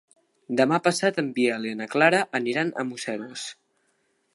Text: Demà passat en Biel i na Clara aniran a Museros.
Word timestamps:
Demà 0.61 0.79
passat 0.87 1.21
en 1.23 1.29
Biel 1.37 1.69
i 1.73 1.75
na 1.83 1.89
Clara 1.93 2.25
aniran 2.43 2.73
a 2.85 2.91
Museros. 2.95 3.49